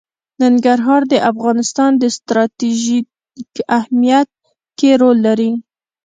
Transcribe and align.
ننګرهار 0.41 1.01
د 1.11 1.13
افغانستان 1.31 1.91
په 2.01 2.07
ستراتیژیک 2.17 3.07
اهمیت 3.77 4.29
کې 4.77 4.89
رول 5.01 5.17
لري. 5.27 5.51